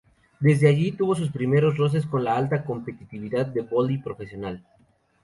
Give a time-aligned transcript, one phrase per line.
[0.39, 4.65] Desde allí tuvo sus primeros roces con la alta competitividad del voley profesional.